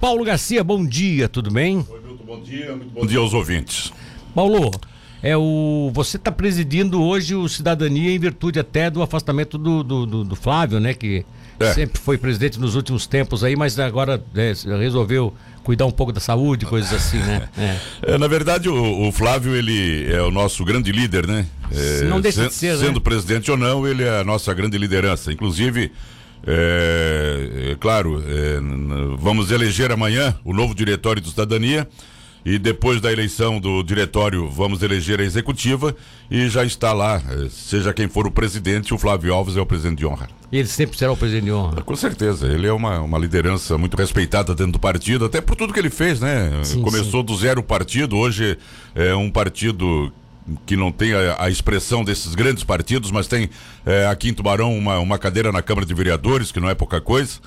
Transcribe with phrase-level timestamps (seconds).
[0.00, 1.84] Paulo Garcia, bom dia, tudo bem?
[1.90, 3.92] Oi, Milton, bom dia, muito bom dia aos ouvintes.
[4.32, 4.70] Paulo,
[5.20, 10.06] é o, você está presidindo hoje o Cidadania em virtude até do afastamento do, do,
[10.06, 10.94] do, do Flávio, né?
[10.94, 11.26] Que
[11.58, 11.72] é.
[11.72, 15.34] sempre foi presidente nos últimos tempos aí, mas agora é, resolveu
[15.64, 17.48] cuidar um pouco da saúde, coisas assim, né?
[17.58, 17.78] É.
[18.14, 21.44] é na verdade, o, o, Flávio, ele é o nosso grande líder, né?
[22.08, 22.84] não deixa de ser, né?
[22.84, 23.00] Sendo né?
[23.00, 25.32] presidente ou não, ele é a nossa grande liderança.
[25.32, 25.90] Inclusive,
[26.46, 28.58] é, é claro, é,
[29.18, 31.88] vamos eleger amanhã o novo diretório do Cidadania
[32.44, 35.94] e depois da eleição do diretório vamos eleger a executiva
[36.30, 39.66] e já está lá, é, seja quem for o presidente, o Flávio Alves é o
[39.66, 40.28] presidente de honra.
[40.50, 41.82] Ele sempre será o presidente de honra?
[41.82, 45.74] Com certeza, ele é uma, uma liderança muito respeitada dentro do partido, até por tudo
[45.74, 46.50] que ele fez, né?
[46.62, 47.26] Sim, Começou sim.
[47.26, 48.56] do zero partido, hoje
[48.94, 50.10] é um partido
[50.66, 53.50] que não tem a, a, expressão desses grandes partidos, mas tem
[53.84, 57.00] é, aqui em Tubarão uma, uma cadeira na Câmara de Vereadores, que não é pouca
[57.00, 57.38] coisa.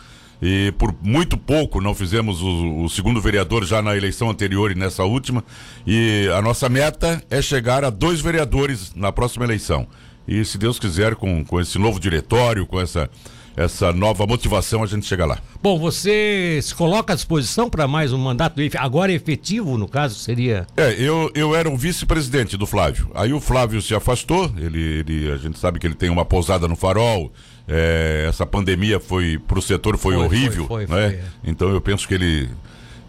[0.42, 4.76] E por muito pouco não fizemos o, o, segundo vereador já na eleição anterior e
[4.76, 5.44] nessa última.
[5.86, 9.88] E a nossa meta é chegar a dois vereadores na próxima eleição.
[10.28, 13.10] E se Deus quiser, com, com esse novo diretório, com essa
[13.56, 15.40] essa nova motivação, a gente chega lá.
[15.62, 20.66] Bom, você se coloca à disposição para mais um mandato agora efetivo, no caso, seria?
[20.78, 23.12] É, eu, eu era o vice-presidente do Flávio.
[23.14, 26.68] Aí o Flávio se afastou, ele, ele, a gente sabe que ele tem uma pousada
[26.68, 27.32] no farol.
[27.68, 31.24] É, essa pandemia foi para o setor foi, foi horrível, foi, foi, né?
[31.44, 32.50] Então eu penso que ele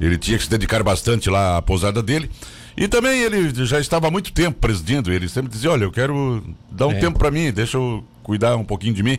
[0.01, 2.29] ele tinha que se dedicar bastante lá à pousada dele.
[2.77, 5.13] E também ele já estava há muito tempo presidindo.
[5.13, 6.98] Ele sempre dizia: Olha, eu quero dar um é.
[6.98, 9.19] tempo para mim, deixa eu cuidar um pouquinho de mim.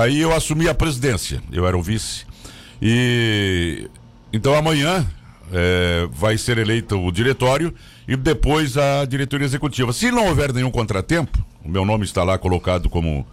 [0.00, 2.24] Aí eu assumi a presidência, eu era o vice.
[2.80, 3.88] E
[4.32, 5.06] então amanhã
[5.52, 7.74] é, vai ser eleito o diretório
[8.08, 9.92] e depois a diretoria executiva.
[9.92, 13.26] Se não houver nenhum contratempo, o meu nome está lá colocado como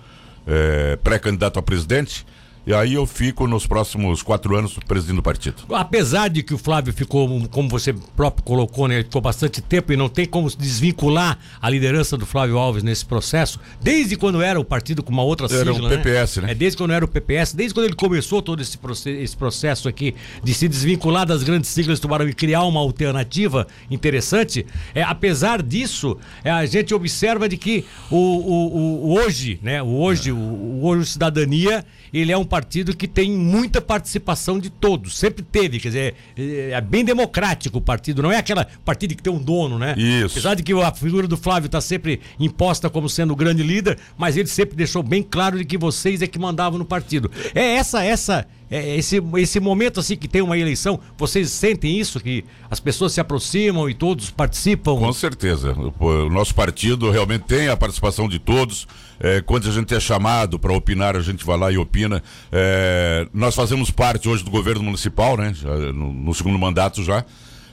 [0.45, 2.25] é, pré-candidato a presidente.
[2.69, 5.63] E aí eu fico nos próximos quatro anos presidindo o partido.
[5.71, 9.91] Apesar de que o Flávio ficou, como você próprio colocou, né, ele ficou bastante tempo
[9.91, 14.59] e não tem como desvincular a liderança do Flávio Alves nesse processo, desde quando era
[14.59, 16.45] o partido com uma outra sigla, Era o PPS, né?
[16.45, 16.51] né?
[16.51, 18.77] É desde quando era o PPS, desde quando ele começou todo esse,
[19.19, 20.13] esse processo aqui
[20.43, 24.63] de se desvincular das grandes siglas do Tubarão e criar uma alternativa interessante.
[24.93, 29.81] É, apesar disso, é, a gente observa de que o, o, o hoje, né?
[29.81, 30.33] O hoje, é.
[30.33, 35.17] o, o hoje Cidadania, ele é um partido partido que tem muita participação de todos,
[35.17, 39.23] sempre teve, quer dizer, é, é bem democrático o partido, não é aquela partido que
[39.23, 39.95] tem um dono, né?
[39.97, 40.37] Isso.
[40.37, 43.97] Apesar de que a figura do Flávio está sempre imposta como sendo o grande líder,
[44.17, 47.31] mas ele sempre deixou bem claro de que vocês é que mandavam no partido.
[47.55, 52.19] É essa essa é, esse, esse momento assim que tem uma eleição, vocês sentem isso?
[52.19, 54.95] Que as pessoas se aproximam e todos participam?
[54.95, 55.75] Com certeza.
[55.99, 58.87] O, nosso partido realmente tem a participação de todos.
[59.19, 62.21] É, quando a gente é chamado para opinar, a gente vai lá e opina.
[62.51, 65.51] É, nós fazemos parte hoje do governo municipal, né?
[65.53, 67.25] Já, no, no, segundo mandato já.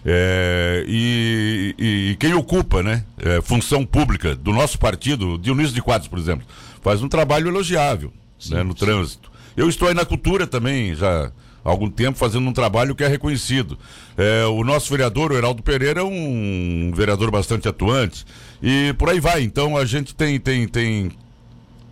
[0.04, 3.04] É, e, e, e, quem ocupa, né?
[3.18, 6.46] É, função pública do nosso partido, Dionísio de Quadros, por exemplo,
[6.80, 8.78] faz um trabalho elogiável sim, né, no sim.
[8.78, 9.35] trânsito.
[9.56, 11.32] Eu estou aí na cultura também, já
[11.64, 13.78] há algum tempo, fazendo um trabalho que é reconhecido.
[14.16, 18.24] É, o nosso vereador, o Heraldo Pereira, é um vereador bastante atuante.
[18.62, 19.42] E por aí vai.
[19.42, 21.10] Então a gente tem, tem, tem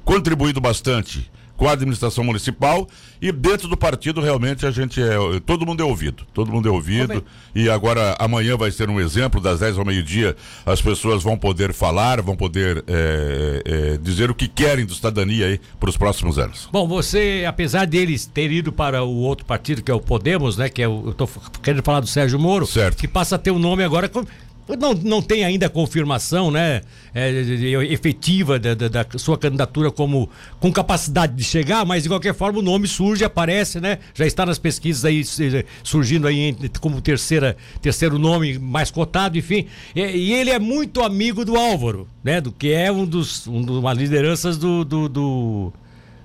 [0.04, 2.88] contribuído bastante com a administração municipal
[3.20, 5.16] e dentro do partido realmente a gente é
[5.46, 7.24] todo mundo é ouvido todo mundo é ouvido.
[7.54, 11.38] E agora amanhã vai ser um exemplo das 10 ao meio dia as pessoas vão
[11.38, 15.96] poder falar vão poder é, é, dizer o que querem do cidadania aí para os
[15.96, 16.68] próximos anos.
[16.72, 20.68] Bom você apesar deles ter ido para o outro partido que é o Podemos né
[20.68, 21.28] que é o, eu estou
[21.62, 22.98] querendo falar do Sérgio Moro certo.
[22.98, 24.10] que passa a ter o um nome agora
[24.78, 26.80] não, não tem ainda confirmação né,
[27.14, 27.30] é,
[27.90, 32.58] efetiva da, da, da, sua candidatura como com capacidade de chegar, mas de qualquer forma
[32.58, 33.98] o nome surge, aparece, né?
[34.14, 35.22] Já está nas pesquisas aí
[35.82, 39.66] surgindo aí como terceira, terceiro nome mais cotado, enfim.
[39.94, 42.40] E, e ele é muito amigo do Álvaro, né?
[42.40, 45.72] Do que é um dos um, uma lideranças do, do, do,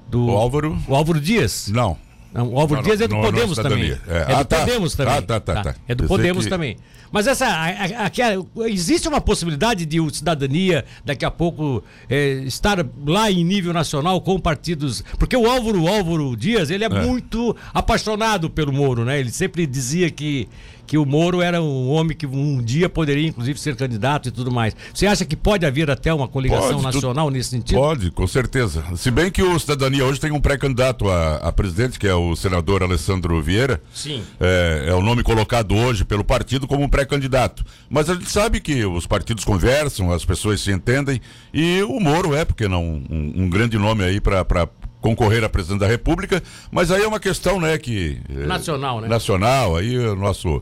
[0.10, 0.78] do o Álvaro.
[0.88, 1.68] O Álvaro Dias?
[1.68, 2.09] Não.
[2.34, 3.92] Não, o Álvaro Dias é do Podemos também.
[3.92, 4.60] É, é do ah, tá.
[4.60, 5.14] Podemos também.
[5.14, 5.64] Ah, tá, tá, tá.
[5.64, 5.76] tá.
[5.88, 6.50] É do Podemos que...
[6.50, 6.78] também.
[7.12, 12.44] Mas essa, a, a, a, existe uma possibilidade de o cidadania daqui a pouco é,
[12.46, 16.88] estar lá em nível nacional com partidos, porque o Álvaro, o Álvaro Dias, ele é,
[16.88, 19.20] é, muito apaixonado pelo Moro, né?
[19.20, 20.48] Ele sempre dizia que
[20.90, 24.52] que o Moro era um homem que um dia poderia, inclusive, ser candidato e tudo
[24.52, 24.76] mais.
[24.92, 27.32] Você acha que pode haver até uma coligação pode, nacional tu...
[27.32, 27.78] nesse sentido?
[27.78, 28.84] Pode, com certeza.
[28.96, 32.19] Se bem que o Cidadania hoje tem um pré-candidato a, a, presidente, que é o
[32.36, 33.82] senador Alessandro Vieira.
[33.94, 34.24] Sim.
[34.40, 37.66] É, é o nome colocado hoje pelo partido como pré-candidato.
[37.90, 41.22] Mas a gente sabe que os partidos conversam, as pessoas se entendem,
[41.54, 44.68] e o Moro é, porque não, um, um grande nome aí para
[45.02, 49.08] concorrer a presidente da República, mas aí é uma questão, né, que eh, nacional, né?
[49.08, 50.62] Nacional, aí o nosso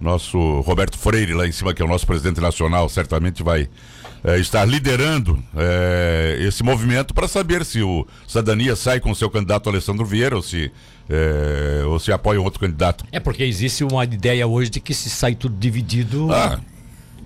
[0.00, 3.68] nosso Roberto Freire lá em cima, que é o nosso presidente nacional, certamente vai
[4.26, 9.30] é, estar liderando é, esse movimento para saber se o Cidadania sai com o seu
[9.30, 10.72] candidato Alessandro Vieira ou se,
[11.08, 13.04] é, ou se apoia um outro candidato.
[13.12, 16.32] É porque existe uma ideia hoje de que se sai tudo dividido.
[16.32, 16.58] Ah.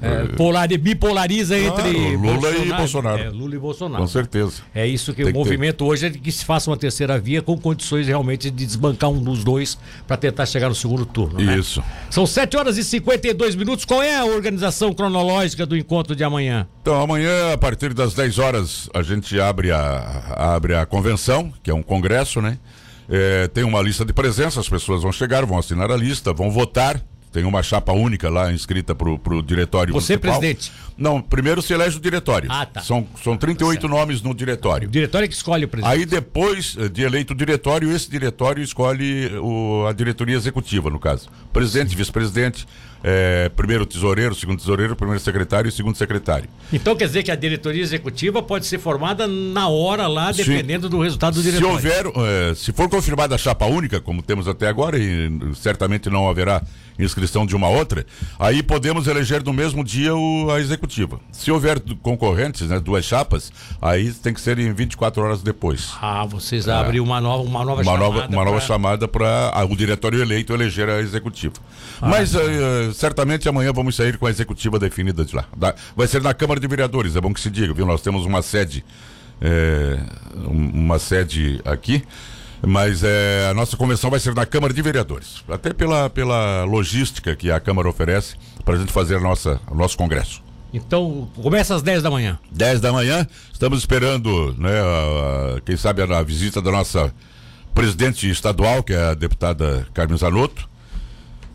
[0.02, 3.22] É, polar, bipolariza entre Lula Bolsonaro, e Bolsonaro.
[3.22, 4.02] É, Lula e Bolsonaro.
[4.02, 4.62] Com certeza.
[4.74, 7.58] É isso que Tem o movimento hoje é que se faça uma terceira via com
[7.58, 11.38] condições realmente de desbancar um dos dois para tentar chegar no segundo turno.
[11.38, 11.58] Né?
[11.58, 11.82] Isso.
[12.08, 13.84] São 7 horas e 52 minutos.
[13.84, 16.66] Qual é a organização cronológica do encontro de amanhã?
[16.80, 21.70] Então, amanhã, a partir das 10 horas, a gente abre a, abre a convenção, que
[21.70, 22.58] é um congresso, né?
[23.08, 26.48] É, tem uma lista de presença, as pessoas vão chegar, vão assinar a lista, vão
[26.48, 30.38] votar tem uma chapa única lá inscrita pro, pro diretório Você municipal.
[30.40, 30.72] presidente?
[30.96, 32.50] Não, primeiro se elege o diretório.
[32.50, 32.80] Ah, tá.
[32.80, 34.88] São, são 38 tá nomes no diretório.
[34.88, 35.92] O diretório é que escolhe o presidente.
[35.92, 40.98] Aí depois eh, de eleito o diretório, esse diretório escolhe o, a diretoria executiva, no
[40.98, 41.28] caso.
[41.52, 42.66] Presidente, vice-presidente,
[43.02, 46.48] é, primeiro tesoureiro, segundo tesoureiro, primeiro secretário e segundo secretário.
[46.72, 50.90] Então quer dizer que a diretoria executiva pode ser formada na hora lá, dependendo se,
[50.90, 51.80] do resultado do diretório.
[51.80, 52.12] Se houver,
[52.50, 56.62] é, se for confirmada a chapa única, como temos até agora, e certamente não haverá
[56.98, 58.06] inscrição de uma outra,
[58.38, 61.20] aí podemos eleger no mesmo dia o, a executiva.
[61.32, 65.92] Se houver concorrentes, né, duas chapas, aí tem que ser em 24 horas depois.
[66.00, 66.72] Ah, vocês é.
[66.72, 68.04] abrem uma nova, uma nova uma chamada.
[68.04, 68.44] Nova, uma pra...
[68.44, 71.54] nova chamada para o diretório eleito eleger a executiva.
[72.00, 72.34] Ah, Mas
[72.92, 75.44] certamente amanhã vamos sair com a executiva definida de lá.
[75.56, 77.86] Da, vai ser na Câmara de Vereadores, é bom que se diga, viu?
[77.86, 78.84] Nós temos uma sede,
[79.40, 79.98] é,
[80.36, 82.04] uma sede aqui
[82.66, 87.34] mas é, a nossa convenção vai ser na Câmara de Vereadores, até pela, pela logística
[87.34, 90.42] que a Câmara oferece para a gente fazer a nossa, o nosso congresso.
[90.72, 92.38] Então, começa às 10 da manhã.
[92.52, 97.12] 10 da manhã, estamos esperando, né, a, a, quem sabe a, a, visita da nossa
[97.74, 100.68] presidente estadual, que é a deputada Carmen Zanotto,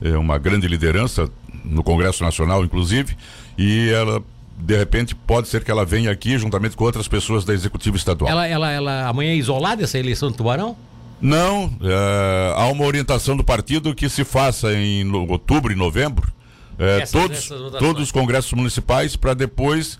[0.02, 1.30] é uma grande liderança
[1.64, 3.16] no Congresso Nacional, inclusive,
[3.58, 4.22] e ela
[4.58, 8.32] de repente pode ser que ela venha aqui juntamente com outras pessoas da executiva estadual.
[8.32, 10.78] Ela, ela, ela amanhã é isolada essa eleição do Tubarão?
[11.20, 16.32] Não, é, há uma orientação do partido que se faça em outubro e novembro
[16.78, 19.98] é, essas, todos, essas todos os congressos municipais para depois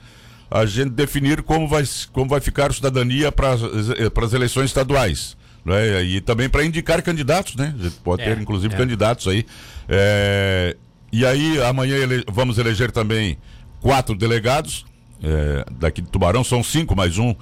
[0.50, 5.36] a gente definir como vai, como vai ficar a cidadania para as eleições estaduais.
[5.66, 6.04] Né?
[6.04, 7.74] E também para indicar candidatos, né?
[7.78, 8.78] A gente pode é, ter inclusive é.
[8.78, 9.46] candidatos aí.
[9.90, 10.78] É,
[11.12, 13.38] e aí amanhã ele, vamos eleger também
[13.82, 14.86] quatro delegados
[15.24, 17.34] é, daqui de Tubarão, são cinco mais um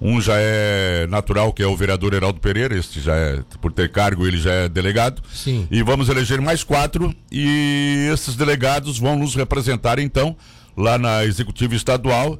[0.00, 3.90] um já é natural, que é o vereador Heraldo Pereira, este já é, por ter
[3.90, 5.20] cargo, ele já é delegado.
[5.32, 5.66] Sim.
[5.70, 10.36] E vamos eleger mais quatro e esses delegados vão nos representar então
[10.76, 12.38] lá na executiva estadual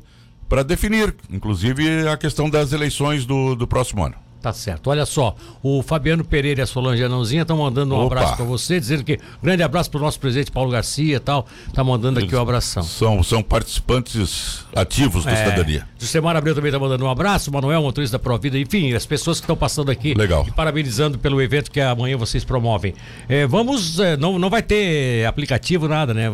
[0.48, 4.14] para definir, inclusive, a questão das eleições do, do próximo ano.
[4.40, 4.88] Tá certo.
[4.88, 8.18] Olha só, o Fabiano Pereira e a Solange Anãozinha estão mandando um Opa.
[8.18, 11.44] abraço para você, dizendo que grande abraço para o nosso presidente Paulo Garcia e tal.
[11.74, 12.84] Tá mandando Eles aqui o um abração.
[12.84, 15.88] São, são participantes ativos da é, cidadania.
[15.98, 19.44] Semar Abreu também está mandando um abraço, Manuel, motorista da Provida, enfim, as pessoas que
[19.44, 20.14] estão passando aqui.
[20.14, 20.44] Legal.
[20.46, 22.94] E parabenizando pelo evento que amanhã vocês promovem.
[23.28, 26.30] É, vamos, é, não, não vai ter aplicativo, nada, né?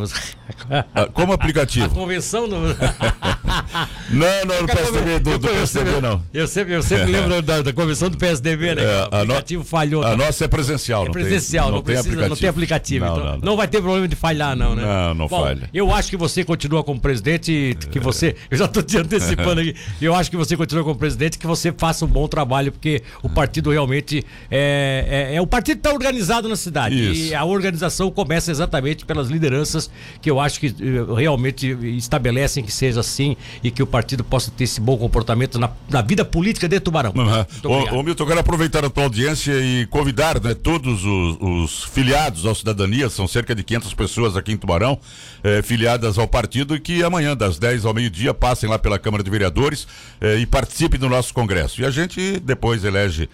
[0.94, 1.86] Ah, como aplicativo?
[1.86, 2.60] A convenção não.
[2.60, 6.22] não, não, no PSDB, do, do não.
[6.32, 8.82] Eu sempre, eu sempre lembro da, da convenção do PSDB, né?
[8.82, 9.68] É, o aplicativo no...
[9.68, 10.02] falhou.
[10.02, 10.16] A tá?
[10.16, 13.04] nossa é presencial, é presencial, não, tem, não, não, precisa, não tem aplicativo.
[13.04, 14.82] Não, então, não, vai ter problema de falhar, não, né?
[14.82, 15.68] Não, não Bom, falha.
[15.72, 18.34] Eu acho que você continua como presidente, que você.
[18.50, 19.74] Eu já estou te antecipando aqui.
[20.00, 23.28] Eu acho que você continua como presidente, que você faça um bom trabalho, porque o
[23.28, 25.30] partido realmente é.
[25.32, 27.12] é, é o partido está organizado na cidade.
[27.12, 27.30] Isso.
[27.30, 29.90] E a organização começa exatamente pelas lideranças
[30.20, 34.50] que eu acho que eh, realmente estabelecem que seja assim e que o partido possa
[34.50, 37.12] ter esse bom comportamento na, na vida política de Tubarão.
[37.14, 37.70] Uhum.
[37.70, 42.46] Ô, Milton, eu quero aproveitar a tua audiência e convidar né, todos os, os, filiados
[42.46, 44.98] ao Cidadania, são cerca de 500 pessoas aqui em Tubarão,
[45.42, 49.30] eh, filiadas ao partido, que amanhã, das 10 ao meio-dia, passem lá pela Câmara de
[49.30, 49.86] Vereadores
[50.20, 51.80] eh, e participem do nosso Congresso.
[51.80, 53.28] E a gente depois elege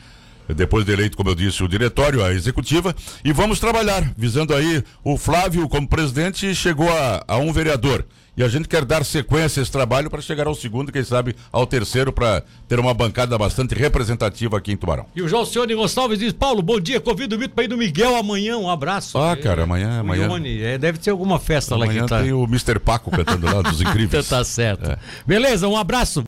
[0.54, 4.82] depois de eleito, como eu disse, o diretório, a executiva, e vamos trabalhar, visando aí
[5.04, 8.04] o Flávio como presidente chegou a, a um vereador.
[8.40, 11.36] E a gente quer dar sequência a esse trabalho para chegar ao segundo, quem sabe
[11.52, 15.04] ao terceiro, para ter uma bancada bastante representativa aqui em Tubarão.
[15.14, 17.76] E o João Cione Gonçalves diz: Paulo, bom dia, convido o Mito para ir no
[17.76, 19.18] Miguel amanhã, um abraço.
[19.18, 19.98] Ah, cara, amanhã.
[19.98, 20.26] O amanhã...
[20.26, 22.22] Ione, é, deve ter alguma festa amanhã lá que tá.
[22.22, 22.78] tem o Mr.
[22.78, 24.26] Paco cantando lá dos incríveis.
[24.26, 24.90] tá certo.
[24.90, 24.96] É.
[25.26, 26.18] Beleza, um abraço.